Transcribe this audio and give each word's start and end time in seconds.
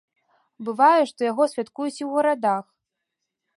Бывае, 0.69 1.01
што 1.11 1.21
яго 1.31 1.43
святкуюць 1.53 1.99
і 2.01 2.05
ў 2.07 2.11
гарадах. 2.17 2.65